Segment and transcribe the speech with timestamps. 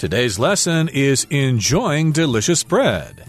[0.00, 3.22] Today's lesson is enjoying delicious bread.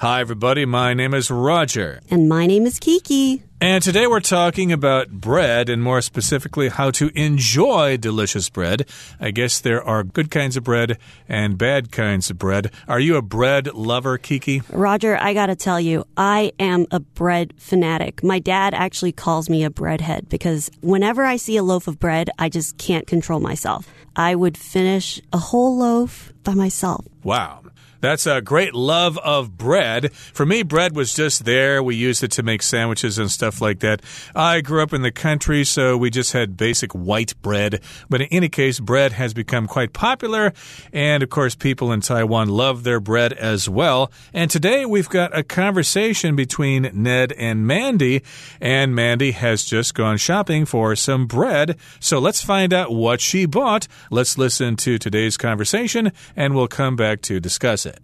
[0.00, 0.66] Hi, everybody.
[0.66, 2.00] My name is Roger.
[2.10, 3.42] And my name is Kiki.
[3.58, 8.86] And today we're talking about bread and more specifically how to enjoy delicious bread.
[9.18, 12.70] I guess there are good kinds of bread and bad kinds of bread.
[12.86, 14.60] Are you a bread lover, Kiki?
[14.68, 18.22] Roger, I gotta tell you, I am a bread fanatic.
[18.22, 22.28] My dad actually calls me a breadhead because whenever I see a loaf of bread,
[22.38, 23.88] I just can't control myself.
[24.16, 27.04] I would finish a whole loaf by myself.
[27.22, 27.65] Wow.
[28.06, 30.12] That's a great love of bread.
[30.12, 31.82] For me, bread was just there.
[31.82, 34.00] We used it to make sandwiches and stuff like that.
[34.32, 37.80] I grew up in the country, so we just had basic white bread.
[38.08, 40.52] But in any case, bread has become quite popular.
[40.92, 44.12] And of course, people in Taiwan love their bread as well.
[44.32, 48.22] And today we've got a conversation between Ned and Mandy.
[48.60, 51.76] And Mandy has just gone shopping for some bread.
[51.98, 53.88] So let's find out what she bought.
[54.12, 57.95] Let's listen to today's conversation and we'll come back to discuss it.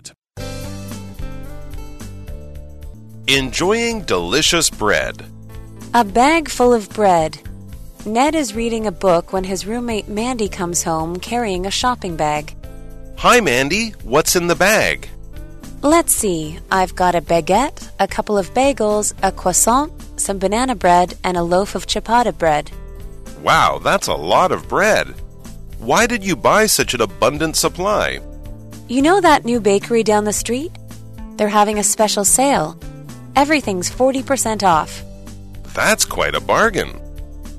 [3.29, 5.25] Enjoying delicious bread.
[5.95, 7.39] A bag full of bread.
[8.05, 12.55] Ned is reading a book when his roommate Mandy comes home carrying a shopping bag.
[13.17, 13.91] Hi, Mandy.
[14.03, 15.09] What's in the bag?
[15.83, 16.59] Let's see.
[16.71, 21.43] I've got a baguette, a couple of bagels, a croissant, some banana bread, and a
[21.43, 22.71] loaf of ciabatta bread.
[23.43, 25.09] Wow, that's a lot of bread.
[25.79, 28.21] Why did you buy such an abundant supply?
[28.93, 30.71] You know that new bakery down the street?
[31.39, 32.79] They're having a special sale.
[33.35, 35.03] Everything's 40% off.
[35.73, 37.01] That's quite a bargain.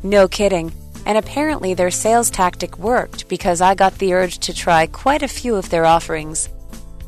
[0.04, 0.72] No kidding.
[1.08, 5.28] And apparently their sales tactic worked because I got the urge to try quite a
[5.28, 6.50] few of their offerings.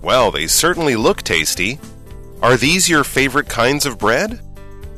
[0.01, 1.77] Well, they certainly look tasty.
[2.41, 4.39] Are these your favorite kinds of bread?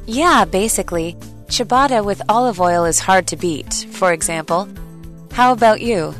[0.05, 1.17] Yeah, basically.
[1.47, 4.69] Ciabatta with olive oil is hard to beat, for example.
[5.33, 6.15] How about you?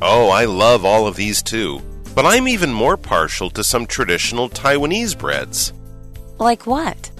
[0.00, 1.82] Oh, I love all of these too.
[2.17, 5.73] But I'm even more partial to some traditional Taiwanese breads.
[6.37, 7.11] Like what?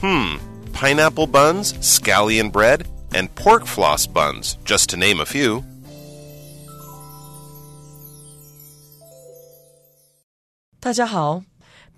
[0.00, 0.36] Hmm,
[0.72, 5.64] pineapple buns, scallion bread, and pork floss buns, just to name a few.
[10.78, 11.42] 大家好，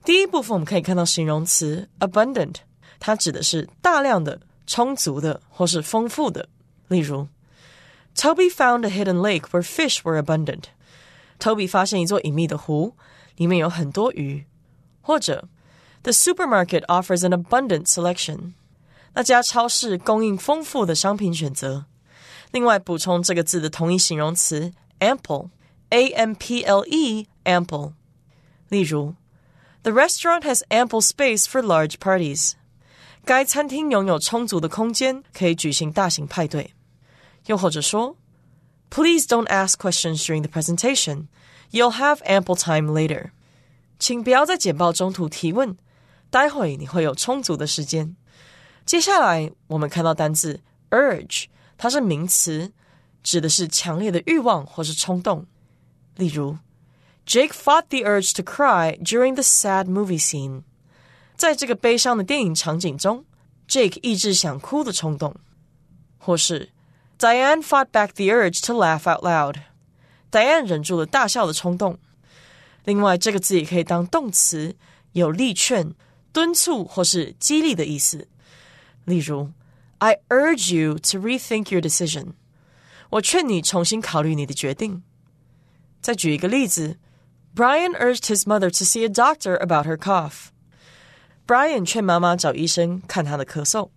[0.04, 2.54] 第一部分我们可以看到形容词 abundant，
[2.98, 6.48] 它指的是大量的、充足的或是丰富的。
[6.88, 7.28] 例如，
[8.16, 10.64] Toby found a hidden lake where fish were abundant。
[11.42, 12.94] Toby 发现一座隐秘的湖，
[13.36, 14.46] 里面有很多鱼。
[15.00, 15.48] 或者，
[16.02, 18.54] The supermarket offers an abundant selection。
[19.14, 21.86] 那家超市供应丰富的商品选择。
[22.50, 27.92] 另外，补充这个字的同义形容词 ample，a m p l e，ample。
[28.68, 29.14] 例如，
[29.82, 32.52] The restaurant has ample space for large parties。
[33.24, 36.74] 该餐厅拥有充足的空间，可以举行大型派对。
[37.46, 38.16] 又或者说
[38.92, 41.28] ，Please don't ask questions during the presentation.
[41.70, 43.30] You'll have ample time later.
[43.98, 45.76] 请不要在简报中途提问，
[46.30, 48.16] 待会你会有充足的时间。
[48.86, 50.60] 接下来我们看到单字
[50.90, 52.72] urge，它是名词，
[53.22, 55.46] 指的是强烈的欲望或是冲动。
[56.16, 56.58] 例如。
[57.26, 60.62] Jake fought the urge to cry during the sad movie scene。
[61.36, 63.26] 在这个悲伤的电影场景中，
[63.68, 65.36] Jake 抑制想哭的冲动。
[66.16, 66.70] 或是
[67.22, 71.98] Diane fought back the urge to laugh out loud。Diane 忍住了大笑的冲动。
[72.84, 74.76] 另外，这个字也可以当动词，
[75.12, 75.94] 有力劝、
[76.32, 78.28] 敦促或是激励的意思。
[79.04, 79.50] 例如，
[79.98, 82.34] I urge you to rethink your decision。
[83.10, 85.02] 我劝你重新考虑你的决定。
[86.00, 86.98] 再举一个例子。
[87.54, 90.50] Brian urged his mother to see a doctor about her cough.
[91.44, 93.88] Brian 劝妈妈找医生看她的咳嗽。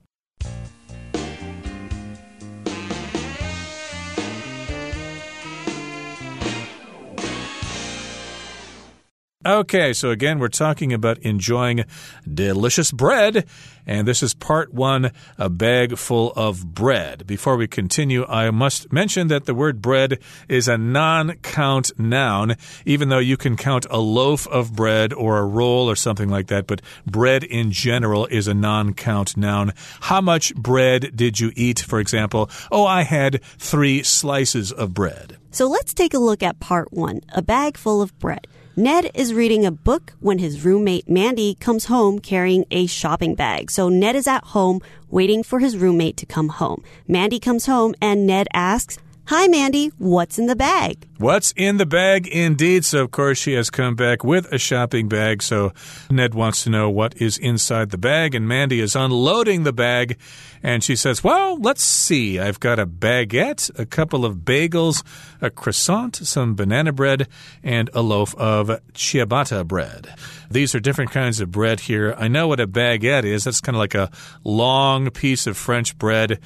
[9.46, 11.84] Okay, so again, we're talking about enjoying
[12.28, 13.46] delicious bread.
[13.86, 17.28] And this is part one a bag full of bread.
[17.28, 20.18] Before we continue, I must mention that the word bread
[20.48, 25.38] is a non count noun, even though you can count a loaf of bread or
[25.38, 26.66] a roll or something like that.
[26.66, 29.74] But bread in general is a non count noun.
[30.00, 32.50] How much bread did you eat, for example?
[32.72, 35.36] Oh, I had three slices of bread.
[35.52, 38.48] So let's take a look at part one a bag full of bread.
[38.78, 43.70] Ned is reading a book when his roommate Mandy comes home carrying a shopping bag.
[43.70, 46.84] So Ned is at home waiting for his roommate to come home.
[47.08, 49.88] Mandy comes home and Ned asks, Hi, Mandy.
[49.98, 51.08] What's in the bag?
[51.18, 52.84] What's in the bag indeed?
[52.84, 55.42] So, of course, she has come back with a shopping bag.
[55.42, 55.72] So,
[56.08, 60.16] Ned wants to know what is inside the bag, and Mandy is unloading the bag.
[60.62, 62.38] And she says, Well, let's see.
[62.38, 65.04] I've got a baguette, a couple of bagels,
[65.40, 67.26] a croissant, some banana bread,
[67.64, 70.14] and a loaf of ciabatta bread.
[70.52, 72.14] These are different kinds of bread here.
[72.16, 73.42] I know what a baguette is.
[73.42, 74.08] That's kind of like a
[74.44, 76.38] long piece of French bread.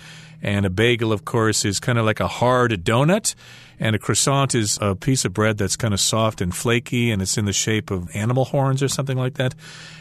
[0.42, 3.34] And a bagel, of course, is kind of like a hard donut.
[3.78, 7.22] And a croissant is a piece of bread that's kind of soft and flaky, and
[7.22, 9.54] it's in the shape of animal horns or something like that.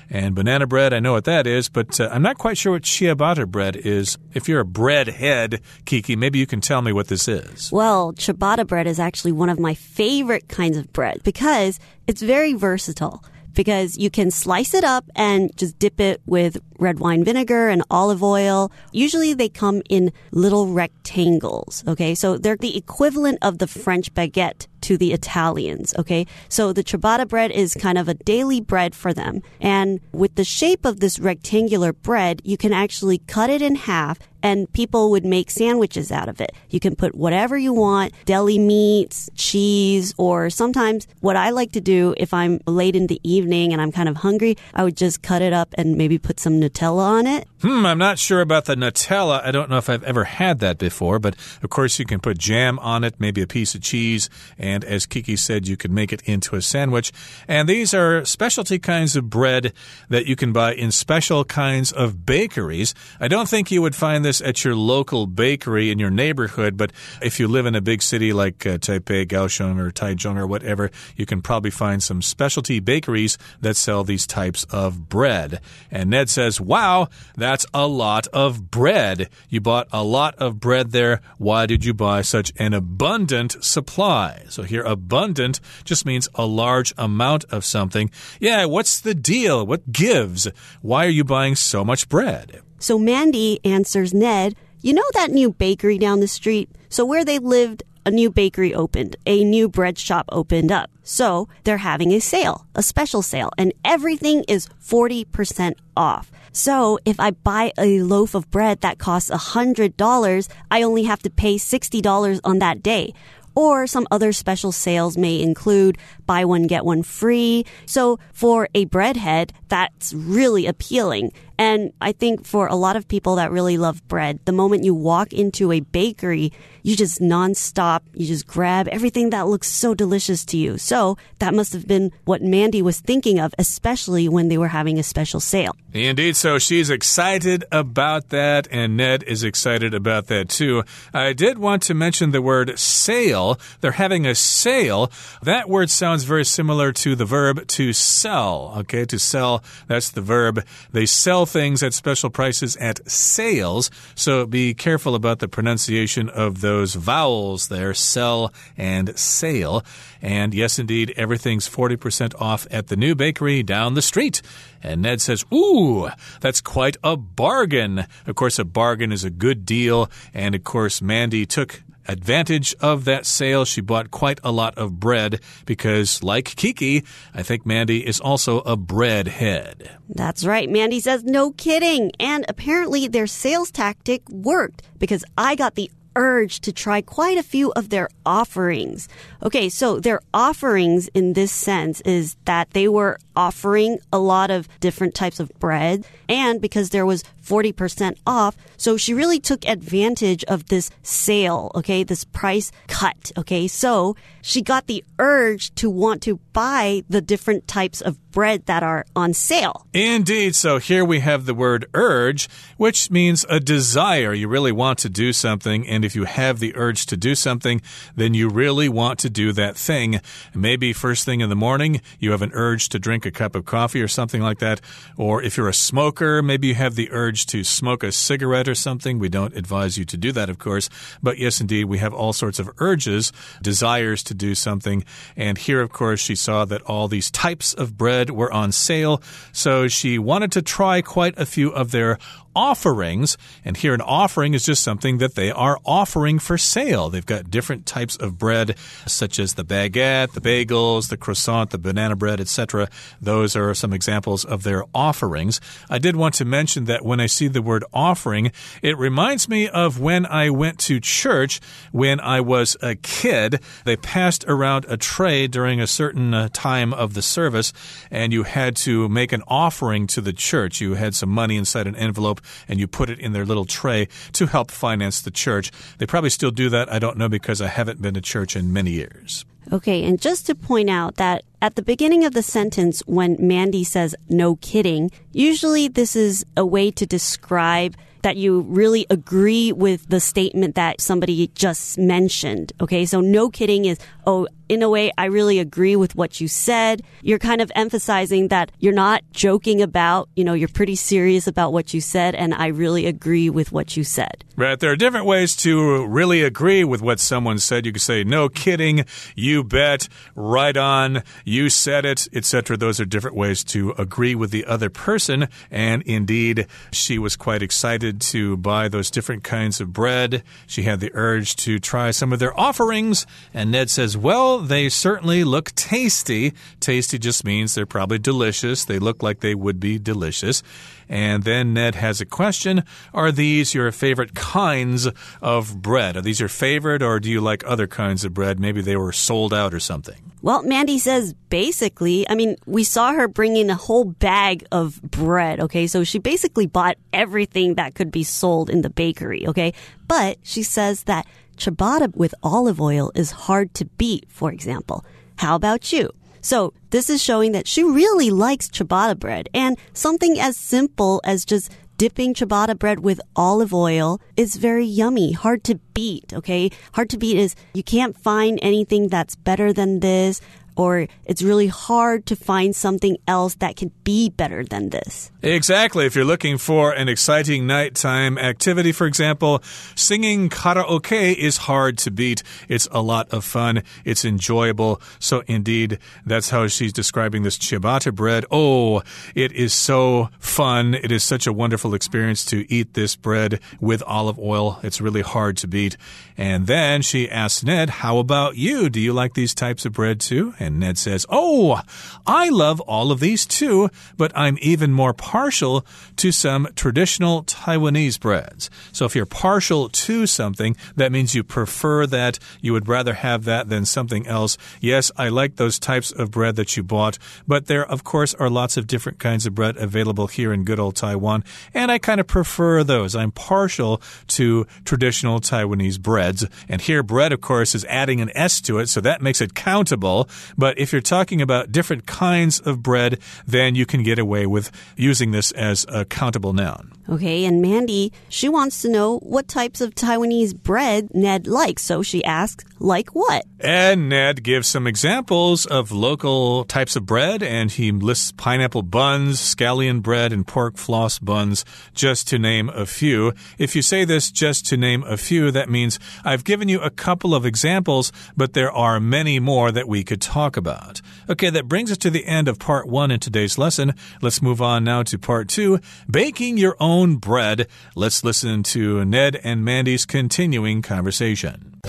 [0.09, 2.81] And banana bread, I know what that is, but uh, I'm not quite sure what
[2.81, 4.17] ciabatta bread is.
[4.33, 7.71] If you're a bread head, Kiki, maybe you can tell me what this is.
[7.71, 12.53] Well, ciabatta bread is actually one of my favorite kinds of bread because it's very
[12.53, 13.23] versatile
[13.59, 17.83] because you can slice it up and just dip it with red wine vinegar and
[17.91, 18.71] olive oil.
[18.93, 21.83] Usually they come in little rectangles.
[21.85, 22.15] Okay.
[22.15, 25.93] So they're the equivalent of the French baguette to the Italians.
[25.97, 26.25] Okay.
[26.47, 29.41] So the ciabatta bread is kind of a daily bread for them.
[29.59, 34.19] And with the shape of this rectangular bread, you can actually cut it in half
[34.41, 36.51] and people would make sandwiches out of it.
[36.69, 41.81] You can put whatever you want, deli meats, cheese, or sometimes what I like to
[41.81, 45.21] do if I'm late in the evening and I'm kind of hungry, I would just
[45.21, 47.47] cut it up and maybe put some Nutella on it.
[47.61, 49.43] Hmm, I'm not sure about the Nutella.
[49.43, 52.37] I don't know if I've ever had that before, but of course you can put
[52.37, 56.13] jam on it, maybe a piece of cheese, and as Kiki said, you can make
[56.13, 57.11] it into a sandwich.
[57.47, 59.73] And these are specialty kinds of bread
[60.09, 62.93] that you can buy in special kinds of bakeries.
[63.19, 66.91] I don't think you would find this at your local bakery in your neighborhood, but
[67.21, 70.91] if you live in a big city like uh, Taipei, Kaohsiung, or Taichung, or whatever,
[71.15, 75.59] you can probably find some specialty bakeries that sell these types of bread.
[75.91, 79.29] And Ned says, Wow, that's a lot of bread.
[79.49, 81.21] You bought a lot of bread there.
[81.37, 84.45] Why did you buy such an abundant supply?
[84.49, 88.11] So here, abundant just means a large amount of something.
[88.39, 89.65] Yeah, what's the deal?
[89.65, 90.47] What gives?
[90.81, 92.61] Why are you buying so much bread?
[92.79, 96.69] So Mandy answers Ned, You know that new bakery down the street?
[96.89, 100.89] So where they lived, a new bakery opened, a new bread shop opened up.
[101.03, 106.31] So they're having a sale, a special sale, and everything is 40% off.
[106.51, 111.29] So if I buy a loaf of bread that costs $100, I only have to
[111.29, 113.13] pay $60 on that day.
[113.59, 117.65] Or some other special sales may include buy one, get one free.
[117.85, 121.33] So for a breadhead, that's really appealing.
[121.59, 124.95] And I think for a lot of people that really love bread, the moment you
[124.95, 126.53] walk into a bakery,
[126.83, 130.77] you just nonstop, you just grab everything that looks so delicious to you.
[130.77, 134.97] So that must have been what Mandy was thinking of, especially when they were having
[134.97, 135.75] a special sale.
[135.93, 140.83] Indeed, so she's excited about that, and Ned is excited about that too.
[141.13, 143.59] I did want to mention the word sale.
[143.81, 145.11] They're having a sale.
[145.41, 148.75] That word sounds very similar to the verb to sell.
[148.77, 150.63] Okay, to sell, that's the verb.
[150.93, 156.61] They sell things at special prices at sales, so be careful about the pronunciation of
[156.61, 159.83] those vowels there sell and sale.
[160.21, 164.41] And yes, indeed, everything's 40% off at the new bakery down the street.
[164.81, 166.09] And Ned says, Ooh,
[166.41, 168.05] that's quite a bargain.
[168.25, 170.09] Of course, a bargain is a good deal.
[170.33, 173.65] And of course, Mandy took advantage of that sale.
[173.65, 177.03] She bought quite a lot of bread because, like Kiki,
[177.33, 179.97] I think Mandy is also a bread head.
[180.09, 180.69] That's right.
[180.69, 182.11] Mandy says, no kidding.
[182.19, 187.43] And apparently their sales tactic worked because I got the urge to try quite a
[187.43, 189.07] few of their offerings.
[189.41, 194.67] Okay, so their offerings in this sense is that they were offering a lot of
[194.79, 200.43] different types of bread and because there was 40% off, so she really took advantage
[200.45, 203.67] of this sale, okay, this price cut, okay?
[203.67, 208.83] So she got the urge to want to buy the different types of bread that
[208.83, 209.87] are on sale.
[209.93, 210.55] Indeed.
[210.55, 214.33] So here we have the word urge, which means a desire.
[214.33, 215.87] You really want to do something.
[215.87, 217.81] And if you have the urge to do something,
[218.15, 220.21] then you really want to do that thing.
[220.53, 223.65] Maybe first thing in the morning, you have an urge to drink a cup of
[223.65, 224.79] coffee or something like that.
[225.17, 228.75] Or if you're a smoker, maybe you have the urge to smoke a cigarette or
[228.75, 229.19] something.
[229.19, 230.89] We don't advise you to do that, of course.
[231.21, 233.31] But yes, indeed, we have all sorts of urges,
[233.61, 235.03] desires to do something.
[235.35, 239.21] And here, of course, she saw that all these types of bread were on sale.
[239.51, 242.17] So she wanted to try quite a few of their
[242.55, 243.37] offerings.
[243.63, 247.09] And here, an offering is just something that they are offering for sale.
[247.09, 251.77] They've got different types of bread, such as the baguette, the bagels, the croissant, the
[251.77, 252.89] banana bread, etc.
[253.21, 255.61] Those are some examples of their offerings.
[255.89, 258.51] I did want to mention that when I see the word offering,
[258.81, 261.59] it reminds me of when I went to church
[261.91, 263.61] when I was a kid.
[263.85, 267.73] They passed around a tray during a certain uh, time of the service,
[268.11, 270.81] and you had to make an offering to the church.
[270.81, 274.07] You had some money inside an envelope, and you put it in their little tray
[274.33, 275.71] to help finance the church.
[275.97, 276.91] They probably still do that.
[276.91, 279.45] I don't know because I haven't been to church in many years.
[279.71, 283.83] Okay, and just to point out that at the beginning of the sentence, when Mandy
[283.83, 290.09] says no kidding, usually this is a way to describe that you really agree with
[290.09, 292.73] the statement that somebody just mentioned.
[292.81, 296.47] Okay, so no kidding is, oh, in a way, I really agree with what you
[296.47, 297.01] said.
[297.23, 301.73] You're kind of emphasizing that you're not joking about, you know, you're pretty serious about
[301.73, 304.43] what you said, and I really agree with what you said.
[304.55, 304.79] Right.
[304.79, 307.85] There are different ways to really agree with what someone said.
[307.85, 312.77] You could say, no kidding, you bet, right on, you said it, etc.
[312.77, 315.47] Those are different ways to agree with the other person.
[315.69, 320.43] And indeed, she was quite excited to buy those different kinds of bread.
[320.67, 323.25] She had the urge to try some of their offerings.
[323.53, 326.53] And Ned says, well, they certainly look tasty.
[326.79, 328.85] Tasty just means they're probably delicious.
[328.85, 330.63] They look like they would be delicious.
[331.09, 335.07] And then Ned has a question Are these your favorite kinds
[335.41, 336.15] of bread?
[336.15, 338.59] Are these your favorite, or do you like other kinds of bread?
[338.59, 340.31] Maybe they were sold out or something.
[340.41, 345.01] Well, Mandy says basically, I mean, we saw her bring in a whole bag of
[345.01, 345.87] bread, okay?
[345.87, 349.73] So she basically bought everything that could be sold in the bakery, okay?
[350.07, 355.03] But she says that ciabatta with olive oil is hard to beat, for example.
[355.37, 356.09] How about you?
[356.41, 361.45] So this is showing that she really likes ciabatta bread and something as simple as
[361.45, 366.71] just dipping ciabatta bread with olive oil is very yummy, hard to beat, okay?
[366.93, 370.39] Hard to beat is you can't find anything that's better than this
[370.79, 375.29] or it's really hard to find something else that can be better than this.
[375.41, 376.05] Exactly.
[376.05, 379.61] If you're looking for an exciting nighttime activity, for example,
[379.95, 382.43] singing karaoke is hard to beat.
[382.69, 383.83] It's a lot of fun.
[384.05, 385.01] It's enjoyable.
[385.19, 388.45] So, indeed, that's how she's describing this ciabatta bread.
[388.49, 389.01] Oh,
[389.35, 390.93] it is so fun.
[390.93, 394.79] It is such a wonderful experience to eat this bread with olive oil.
[394.81, 395.97] It's really hard to beat.
[396.37, 398.89] And then she asks Ned, How about you?
[398.89, 400.53] Do you like these types of bread too?
[400.57, 401.81] And and Ned says, Oh,
[402.25, 405.85] I love all of these too, but I'm even more partial
[406.17, 408.69] to some traditional Taiwanese breads.
[408.91, 413.45] So if you're partial to something, that means you prefer that, you would rather have
[413.45, 414.57] that than something else.
[414.79, 418.49] Yes, I like those types of bread that you bought, but there, of course, are
[418.49, 422.19] lots of different kinds of bread available here in good old Taiwan, and I kind
[422.19, 423.15] of prefer those.
[423.15, 426.45] I'm partial to traditional Taiwanese breads.
[426.67, 429.55] And here, bread, of course, is adding an S to it, so that makes it
[429.55, 430.29] countable.
[430.59, 434.71] But if you're talking about different kinds of bread, then you can get away with
[434.97, 436.91] using this as a countable noun.
[437.09, 441.81] Okay, and Mandy, she wants to know what types of Taiwanese bread Ned likes.
[441.81, 443.45] So she asks, like what?
[443.59, 449.39] And Ned gives some examples of local types of bread, and he lists pineapple buns,
[449.39, 453.33] scallion bread, and pork floss buns, just to name a few.
[453.57, 456.89] If you say this just to name a few, that means I've given you a
[456.89, 461.01] couple of examples, but there are many more that we could talk about.
[461.29, 463.93] Okay, that brings us to the end of part one in today's lesson.
[464.21, 467.67] Let's move on now to part two baking your own bread.
[467.95, 471.79] Let's listen to Ned and Mandy's continuing conversation.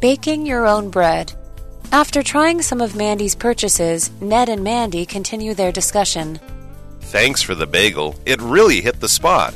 [0.00, 1.32] Baking your own bread.
[1.92, 6.40] After trying some of Mandy's purchases, Ned and Mandy continue their discussion.
[7.00, 8.16] Thanks for the bagel.
[8.24, 9.54] It really hit the spot.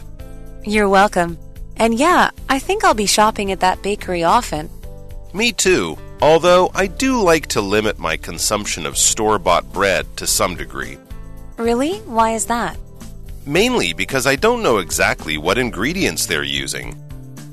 [0.64, 1.38] You're welcome.
[1.76, 4.68] And yeah, I think I'll be shopping at that bakery often.
[5.32, 10.26] Me too, although I do like to limit my consumption of store bought bread to
[10.26, 10.98] some degree.
[11.56, 11.98] Really?
[12.00, 12.76] Why is that?
[13.48, 16.94] Mainly because I don't know exactly what ingredients they're using.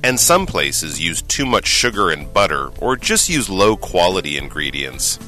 [0.04, 5.20] And some places use too much sugar and butter or just use low quality ingredients.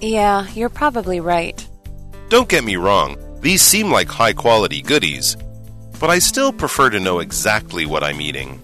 [0.00, 1.66] Yeah, you're probably right.
[2.28, 5.36] Don't get me wrong, these seem like high quality goodies,
[5.98, 8.62] but I still prefer to know exactly what I'm eating.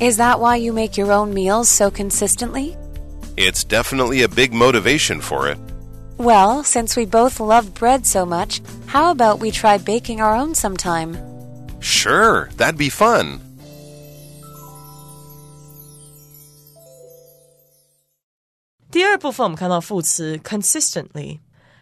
[0.00, 2.78] Is that why you make your own meals so consistently?
[3.36, 5.58] It's definitely a big motivation for it.
[6.17, 10.53] Well, since we both love bread so much, how about we try baking our own
[10.53, 11.17] sometime?
[11.79, 13.39] Sure, that'd be fun.
[18.91, 21.39] 第二部分我们看到副词 consistently，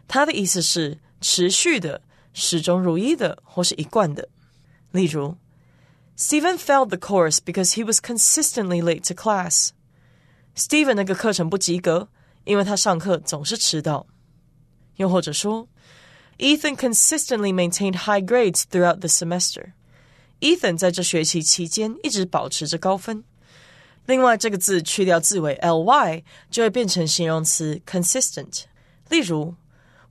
[0.08, 2.02] 它的意思是持续的、
[2.34, 4.30] 始终如一的或是一贯的。
[4.92, 5.36] 例如，
[6.18, 9.72] Stephen failed the course because he was consistently late to class.
[10.56, 12.08] Stephen 那个课程不及格，
[12.46, 14.08] 因为他上课总是迟到。
[14.96, 15.68] 又或者说，
[16.38, 19.74] Ethan consistently maintained high grades throughout the semester.
[20.40, 23.24] Ethan 在这学期期间一直保持着高分。
[24.06, 28.64] 另外，这个字去掉字尾 ly，就会变成形容词 consistent。
[29.10, 29.56] 例如，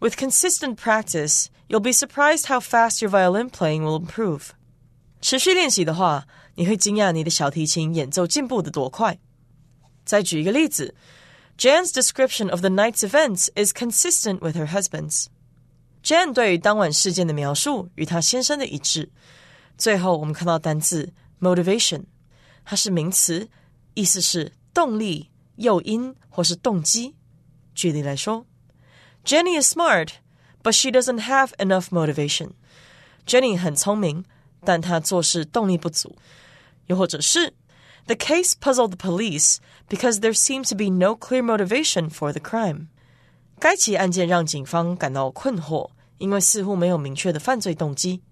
[0.00, 4.52] With consistent practice, you'll be surprised how fast your violin playing will improve.
[5.20, 9.18] 持续练习的话，你会惊讶你的小提琴演奏进步的多快。
[10.06, 10.94] 再举一个例子
[11.58, 15.26] ，Jan's description of the night's events is consistent with her husband's.
[16.02, 19.10] Jan 对于当晚事件的描述与她先生的一致。
[19.76, 22.04] 最后，我们看到单字 motivation，
[22.64, 23.48] 它是名词，
[23.94, 27.14] 意思是动力、诱因或是动机。
[27.74, 28.46] 举例来说，
[29.24, 30.12] Jenny is smart,
[30.62, 32.52] but she doesn't have enough motivation.
[33.26, 34.24] Jenny 很聪明，
[34.64, 36.16] 但她做事动力不足。
[36.86, 37.52] 又或者是
[38.06, 39.56] ，The case puzzled the police
[39.88, 42.88] because there seemed to be no clear motivation for the crime.
[43.58, 48.22] 该起案件让警方感到困惑，因为似乎没有明确的犯罪动机。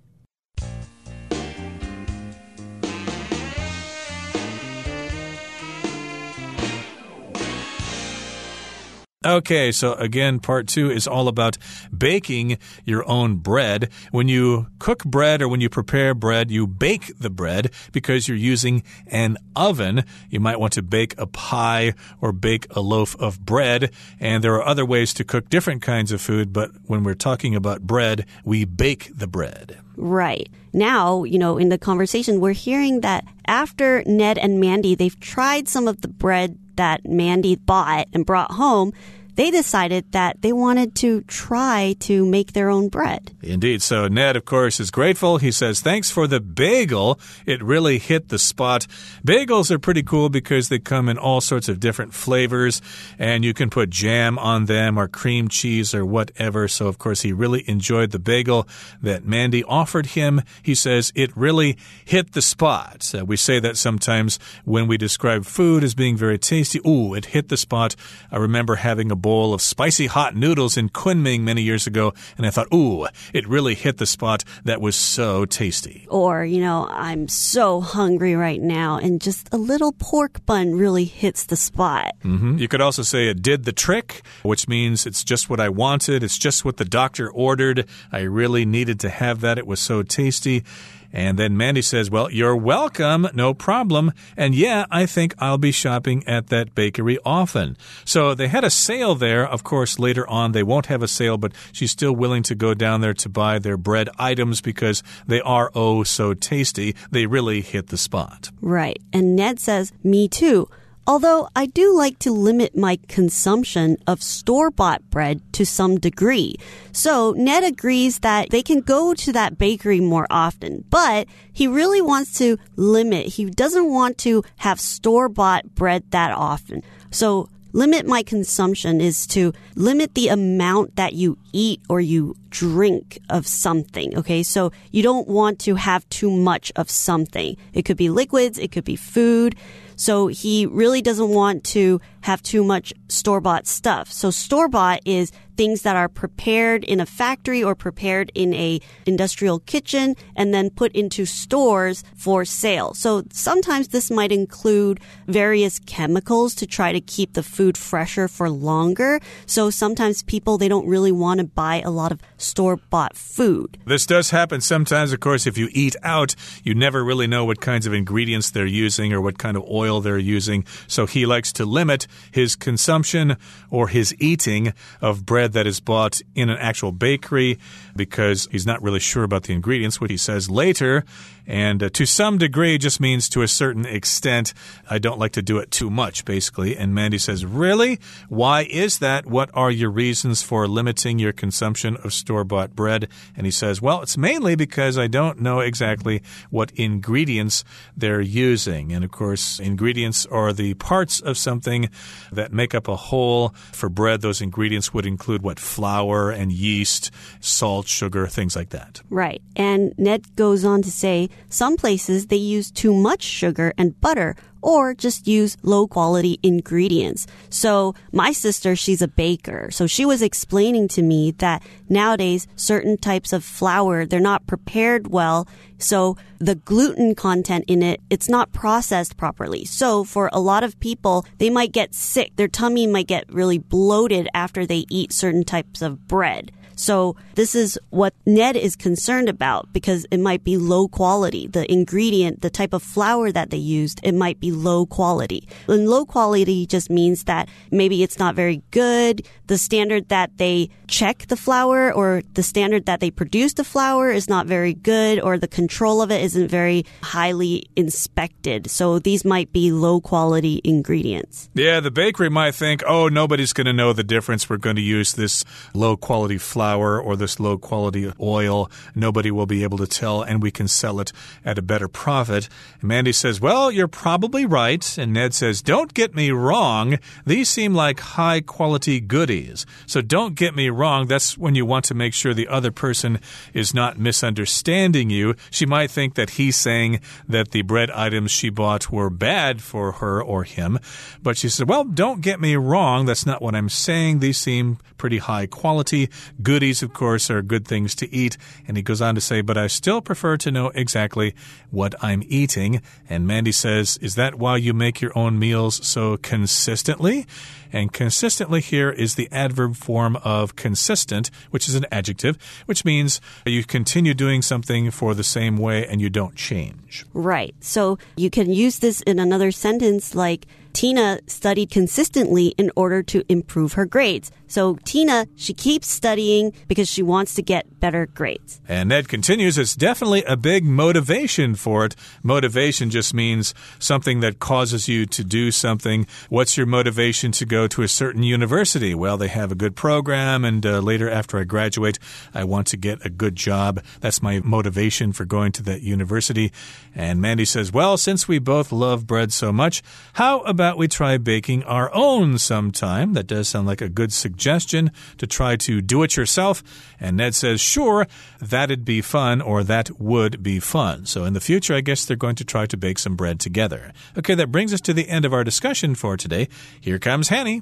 [9.26, 11.58] Okay, so again, part two is all about
[11.98, 13.90] baking your own bread.
[14.12, 18.36] When you cook bread or when you prepare bread, you bake the bread because you're
[18.36, 20.04] using an oven.
[20.30, 23.92] You might want to bake a pie or bake a loaf of bread.
[24.20, 27.56] And there are other ways to cook different kinds of food, but when we're talking
[27.56, 29.78] about bread, we bake the bread.
[29.96, 30.50] Right.
[30.74, 35.68] Now, you know, in the conversation, we're hearing that after Ned and Mandy, they've tried
[35.68, 38.94] some of the bread that Mandy bought and brought home
[39.36, 43.32] they decided that they wanted to try to make their own bread.
[43.42, 43.82] Indeed.
[43.82, 45.38] So Ned, of course, is grateful.
[45.38, 47.20] He says, Thanks for the bagel.
[47.46, 48.88] It really hit the spot.
[49.26, 52.82] Bagels are pretty cool because they come in all sorts of different flavors,
[53.18, 56.68] and you can put jam on them or cream cheese or whatever.
[56.68, 58.68] So, of course, he really enjoyed the bagel
[59.02, 60.42] that Mandy offered him.
[60.62, 63.14] He says, It really hit the spot.
[63.18, 66.80] Uh, we say that sometimes when we describe food as being very tasty.
[66.88, 67.96] Ooh, it hit the spot.
[68.32, 72.46] I remember having a bowl of spicy hot noodles in Kunming many years ago, and
[72.46, 74.44] I thought, ooh, it really hit the spot.
[74.66, 76.06] That was so tasty.
[76.10, 81.06] Or, you know, I'm so hungry right now, and just a little pork bun really
[81.06, 82.12] hits the spot.
[82.24, 82.60] Mm -hmm.
[82.60, 86.24] You could also say it did the trick, which means it's just what I wanted,
[86.24, 87.80] it's just what the doctor ordered.
[88.12, 89.58] I really needed to have that.
[89.58, 90.64] It was so tasty.
[91.14, 94.12] And then Mandy says, Well, you're welcome, no problem.
[94.36, 97.78] And yeah, I think I'll be shopping at that bakery often.
[98.04, 99.48] So they had a sale there.
[99.48, 102.74] Of course, later on, they won't have a sale, but she's still willing to go
[102.74, 106.96] down there to buy their bread items because they are oh so tasty.
[107.12, 108.50] They really hit the spot.
[108.60, 109.00] Right.
[109.14, 110.68] And Ned says, Me too.
[111.06, 116.56] Although I do like to limit my consumption of store bought bread to some degree.
[116.94, 122.02] So Ned agrees that they can go to that bakery more often, but he really
[122.02, 123.28] wants to limit.
[123.28, 126.84] He doesn't want to have store bought bread that often.
[127.12, 133.20] So limit my consumption is to limit the amount that you eat or you drink
[133.30, 134.18] of something.
[134.18, 134.42] Okay.
[134.44, 137.58] So you don't want to have too much of something.
[137.74, 138.58] It could be liquids.
[138.58, 139.56] It could be food.
[140.04, 144.12] So he really doesn't want to have too much store bought stuff.
[144.12, 148.80] So store bought is things that are prepared in a factory or prepared in a
[149.06, 152.94] industrial kitchen and then put into stores for sale.
[152.94, 158.50] So sometimes this might include various chemicals to try to keep the food fresher for
[158.50, 159.20] longer.
[159.46, 163.78] So sometimes people they don't really want to buy a lot of store bought food.
[163.86, 167.62] This does happen sometimes of course if you eat out you never really know what
[167.62, 170.66] kinds of ingredients they're using or what kind of oil they're using.
[170.88, 173.38] So he likes to limit his consumption
[173.70, 177.60] or his eating of bread that is bought in an actual bakery
[177.96, 181.04] because he's not really sure about the ingredients, what he says later.
[181.46, 184.54] And uh, to some degree just means to a certain extent.
[184.90, 186.78] I don't like to do it too much, basically.
[186.78, 188.00] And Mandy says, Really?
[188.30, 189.26] Why is that?
[189.26, 193.10] What are your reasons for limiting your consumption of store bought bread?
[193.36, 197.64] And he says, Well, it's mainly because I don't know exactly what ingredients
[197.96, 198.94] they're using.
[198.94, 201.90] And of course, ingredients are the parts of something
[202.32, 203.50] that make up a whole.
[203.72, 205.60] For bread, those ingredients would include what?
[205.60, 209.02] Flour and yeast, salt, sugar, things like that.
[209.10, 209.42] Right.
[209.56, 214.36] And Ned goes on to say some places they use too much sugar and butter
[214.64, 217.28] or just use low quality ingredients.
[217.50, 219.70] So my sister, she's a baker.
[219.72, 225.08] So she was explaining to me that nowadays certain types of flour, they're not prepared
[225.08, 225.48] well.
[225.78, 229.66] So the gluten content in it, it's not processed properly.
[229.66, 232.36] So for a lot of people, they might get sick.
[232.38, 236.52] Their tummy might get really bloated after they eat certain types of bread.
[236.84, 241.48] So this is what Ned is concerned about because it might be low quality.
[241.48, 245.48] The ingredient, the type of flour that they used, it might be low quality.
[245.70, 249.26] And low quality just means that maybe it's not very good.
[249.48, 254.12] The standard that they check the flour or the standard that they produce the flour
[254.12, 258.70] is not very good or the control of it isn't very highly inspected.
[258.70, 261.50] So these might be low quality ingredients.
[261.54, 264.50] Yeah, the bakery might think, oh, nobody's going to know the difference.
[264.50, 268.70] We're going to use this low quality flour or this low quality oil.
[268.96, 271.12] Nobody will be able to tell, and we can sell it
[271.44, 272.50] at a better profit.
[272.80, 274.98] And Mandy says, well, you're probably right.
[274.98, 277.00] And Ned says, don't get me wrong.
[277.26, 279.66] These seem like high quality goodies.
[279.86, 281.08] So don't get me wrong.
[281.08, 283.20] That's when you want to make sure the other person
[283.54, 285.36] is not misunderstanding you.
[285.50, 289.94] She might think that he's saying that the bread items she bought were bad for
[289.94, 290.80] her or him.
[291.22, 293.06] But she said, well, don't get me wrong.
[293.06, 294.20] That's not what I'm saying.
[294.20, 296.10] These seem pretty high quality.
[296.54, 298.38] Goodies, of course, are good things to eat.
[298.68, 301.34] And he goes on to say, but I still prefer to know exactly
[301.72, 302.84] what I'm eating.
[303.10, 307.26] And Mandy says, is that why you make your own meals so consistently?
[307.74, 313.20] And consistently here is the adverb form of consistent, which is an adjective, which means
[313.46, 317.06] you continue doing something for the same way and you don't change.
[317.14, 317.56] Right.
[317.60, 323.24] So you can use this in another sentence like, Tina studied consistently in order to
[323.30, 324.32] improve her grades.
[324.48, 328.60] So Tina, she keeps studying because she wants to get better grades.
[328.68, 331.96] And Ned continues, it's definitely a big motivation for it.
[332.24, 336.08] Motivation just means something that causes you to do something.
[336.30, 338.96] What's your motivation to go to a certain university?
[338.96, 342.00] Well, they have a good program, and uh, later after I graduate,
[342.34, 343.82] I want to get a good job.
[344.02, 346.52] That's my motivation for going to that university.
[346.96, 350.88] And Mandy says, well, since we both love bread so much, how about about we
[350.88, 353.14] try baking our own sometime?
[353.14, 356.64] That does sound like a good suggestion to try to do it yourself.
[357.00, 358.08] And Ned says, sure,
[358.40, 361.06] that'd be fun, or that would be fun.
[361.06, 363.92] So in the future, I guess they're going to try to bake some bread together.
[364.18, 366.48] Okay, that brings us to the end of our discussion for today.
[366.80, 367.53] Here comes Hanny.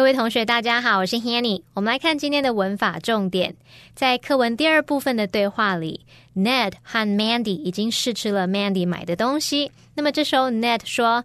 [0.00, 1.62] 各位同学，大家好，我是 Hanny。
[1.74, 3.54] 我们来看今天的文法重点。
[3.94, 9.70] 在课文第二部分的对话里，Ned 和 Mandy 已经试吃了 Mandy 买的东西。
[9.94, 11.22] 那么这时候 Ned 说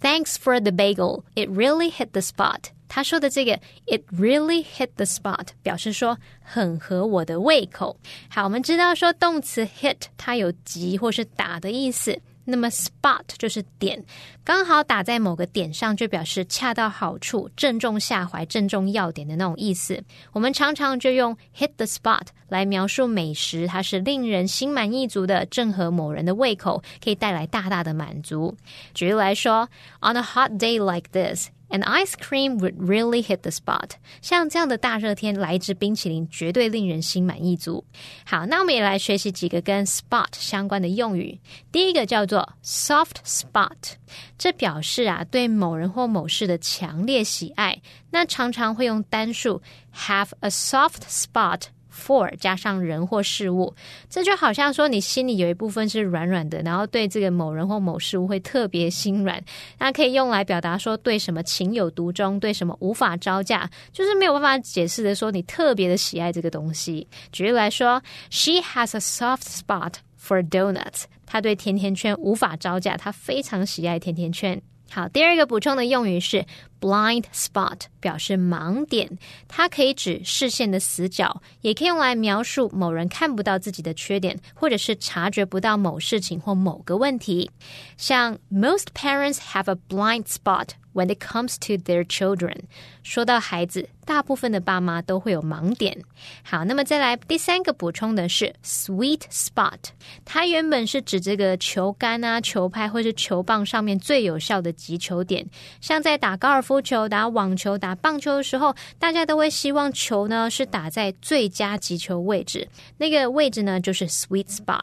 [0.00, 1.24] ：“Thanks for the bagel.
[1.34, 7.96] It really hit the spot.” 他说的这个 “it really hit the spot” 表示说很合我的胃口。
[8.28, 12.16] 好，我们知道说动词 hit 它有击或是打的意思。
[12.52, 14.04] 那么 spot 就是点，
[14.44, 19.98] 刚好打在某个点上，就表示恰到好处、正中下怀、正中要点的那种意思。
[20.32, 28.54] 我们常常就用 hit the spot 来描述美食，它是令人心满意足的，正合某人的胃口，可以带来大大的满足。
[28.92, 29.66] 举例来说
[30.00, 31.48] ，On a hot day like this。
[31.72, 33.92] And ice cream would really hit the spot。
[34.20, 37.82] 像这样的大热天，来一支冰淇淋绝对令人心满意足。
[38.26, 41.40] 好，那我们也来学习几个跟 spot 相关的用语。
[41.72, 43.94] 第一个叫做 soft spot，
[44.36, 47.80] 这表示啊对某人或某事的强烈喜爱。
[48.10, 49.62] 那常常会用单数
[49.96, 51.62] have a soft spot。
[51.92, 53.74] For 加上人或事物，
[54.08, 59.42] 这就好像说你心里有一部分是软软的，然后对这个某人或某事物会特别心软。
[59.78, 67.06] 那可以用来表达说对什么情有独钟，对什么无法招架，就是没有办法解释的说你特别的喜爱这个东西。
[67.30, 71.04] 举例来说，She has a soft spot for donuts。
[71.26, 74.60] 她对甜甜圈无法招架，她非常喜爱甜甜圈。
[74.94, 76.44] 好，第二个补充的用语是
[76.78, 87.50] blind spot，表示盲点，它可以指视线的死角，也可以用来描述某人看不到自己的缺点，或者是察觉不到某事情或某个问题。
[87.96, 90.68] 像 most parents have a blind spot。
[90.94, 92.54] When it comes to their children，
[93.02, 95.98] 说到孩子，大部分的爸妈都会有盲点。
[96.42, 99.78] 好，那么再来第三个补充的是 sweet spot，
[100.24, 105.46] 它原本是指这个球杆啊、球拍或是球棒上面最有效的击球点。
[105.80, 114.82] 像在打高尔夫球、打网球、打棒球的时候，大家都会希望球呢是打在最佳击球位置，那个位置呢就是 sweet spot。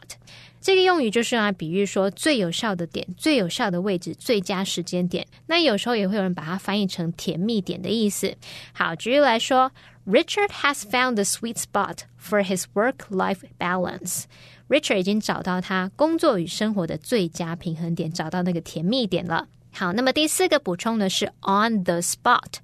[0.60, 5.26] 这个用语就是用来比喻说最有效的点、最有效的位置、最佳时间点。
[5.46, 8.36] 那有时候也会有人把它翻译成甜蜜点的意思。
[8.72, 9.72] 好，举例来说
[10.06, 14.24] ，Richard has found the sweet spot for his work-life balance。
[14.68, 19.48] Richard 已经找到他工作与生活的最佳平衡点，找到那个甜蜜点了。
[19.72, 22.58] 好，那么第四个补充的是 on the spot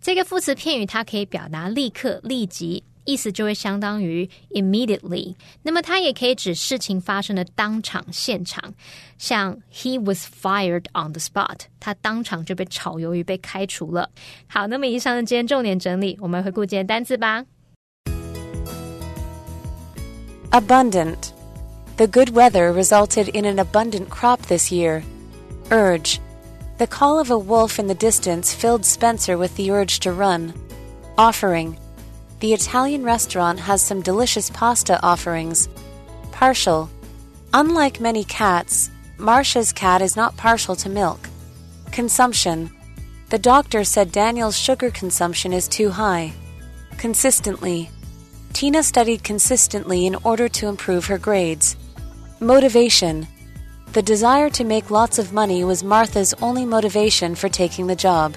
[0.00, 2.84] 这个副词片语，它可以表达立刻、立即。
[3.05, 5.35] 意思就会相当于 immediately。
[5.63, 8.73] 那么它也可以指事情发生的当场现场，
[9.17, 14.09] 像 he was fired on the spot，他当场就被炒鱿鱼被开除了。
[14.47, 17.45] 好，那么以上的今天重点整理，我们回顾今天单词吧。
[20.51, 21.31] Abundant.
[21.97, 25.03] The good weather resulted in an abundant crop this year.
[25.69, 26.19] Urge.
[26.77, 30.53] The call of a wolf in the distance filled Spencer with the urge to run.
[31.17, 31.75] Offering.
[32.44, 35.66] The Italian restaurant has some delicious pasta offerings.
[36.30, 36.90] Partial.
[37.54, 41.20] Unlike many cats, Marcia's cat is not partial to milk.
[41.90, 42.70] Consumption.
[43.30, 46.34] The doctor said Daniel's sugar consumption is too high.
[46.98, 47.88] Consistently.
[48.52, 51.76] Tina studied consistently in order to improve her grades.
[52.40, 53.26] Motivation.
[53.94, 58.36] The desire to make lots of money was Martha's only motivation for taking the job.